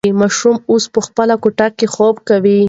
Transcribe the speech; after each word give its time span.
ماشوم 0.21 0.55
اوس 0.71 0.83
په 0.93 0.99
خپله 1.07 1.35
کوټه 1.43 1.67
کې 1.77 1.85
خوب 1.93 2.15
کوي. 2.27 2.59